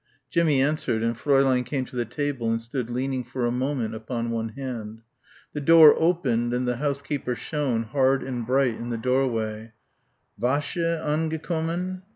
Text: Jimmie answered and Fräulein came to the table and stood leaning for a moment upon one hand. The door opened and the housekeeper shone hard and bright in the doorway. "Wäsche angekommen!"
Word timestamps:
Jimmie 0.31 0.63
answered 0.63 1.03
and 1.03 1.15
Fräulein 1.15 1.63
came 1.63 1.85
to 1.85 1.95
the 1.95 2.05
table 2.05 2.49
and 2.51 2.59
stood 2.59 2.89
leaning 2.89 3.23
for 3.23 3.45
a 3.45 3.51
moment 3.51 3.93
upon 3.93 4.31
one 4.31 4.49
hand. 4.49 5.03
The 5.53 5.61
door 5.61 5.95
opened 5.95 6.55
and 6.55 6.67
the 6.67 6.77
housekeeper 6.77 7.35
shone 7.35 7.83
hard 7.83 8.23
and 8.23 8.43
bright 8.43 8.73
in 8.73 8.89
the 8.89 8.97
doorway. 8.97 9.73
"Wäsche 10.41 10.99
angekommen!" 11.05 12.01